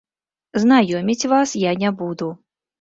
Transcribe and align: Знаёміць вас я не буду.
Знаёміць 0.63 1.29
вас 1.35 1.55
я 1.69 1.77
не 1.85 1.95
буду. 2.03 2.35